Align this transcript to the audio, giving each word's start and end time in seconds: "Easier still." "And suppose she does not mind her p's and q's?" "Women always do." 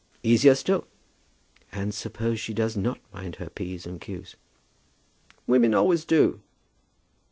"Easier 0.23 0.55
still." 0.55 0.87
"And 1.71 1.93
suppose 1.93 2.39
she 2.39 2.55
does 2.55 2.75
not 2.75 2.97
mind 3.13 3.35
her 3.35 3.51
p's 3.51 3.85
and 3.85 4.01
q's?" 4.01 4.35
"Women 5.45 5.75
always 5.75 6.05
do." 6.05 6.41